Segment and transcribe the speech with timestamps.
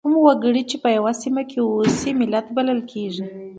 [0.05, 3.23] کوم وګړي چې په یوه سیمه کې اوسي ملت بلل کیږي.